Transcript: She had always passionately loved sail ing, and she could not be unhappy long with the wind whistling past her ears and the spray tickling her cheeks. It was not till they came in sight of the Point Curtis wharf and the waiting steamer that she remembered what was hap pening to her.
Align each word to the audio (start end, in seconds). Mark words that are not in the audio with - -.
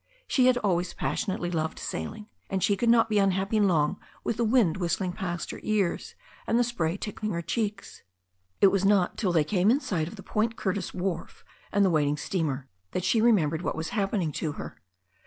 She 0.27 0.47
had 0.47 0.57
always 0.57 0.95
passionately 0.95 1.51
loved 1.51 1.77
sail 1.77 2.13
ing, 2.15 2.25
and 2.49 2.63
she 2.63 2.75
could 2.75 2.89
not 2.89 3.07
be 3.07 3.19
unhappy 3.19 3.59
long 3.59 3.99
with 4.23 4.37
the 4.37 4.43
wind 4.43 4.77
whistling 4.77 5.13
past 5.13 5.51
her 5.51 5.59
ears 5.61 6.15
and 6.47 6.57
the 6.57 6.63
spray 6.63 6.97
tickling 6.97 7.33
her 7.33 7.43
cheeks. 7.43 8.01
It 8.61 8.71
was 8.71 8.83
not 8.83 9.15
till 9.15 9.31
they 9.31 9.43
came 9.43 9.69
in 9.69 9.79
sight 9.79 10.07
of 10.07 10.15
the 10.15 10.23
Point 10.23 10.55
Curtis 10.55 10.91
wharf 10.91 11.45
and 11.71 11.85
the 11.85 11.91
waiting 11.91 12.17
steamer 12.17 12.67
that 12.93 13.03
she 13.03 13.21
remembered 13.21 13.61
what 13.61 13.75
was 13.75 13.89
hap 13.89 14.11
pening 14.11 14.33
to 14.33 14.53
her. 14.53 14.81